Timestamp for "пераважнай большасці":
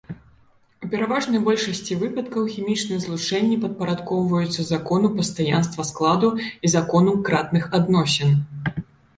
0.93-1.97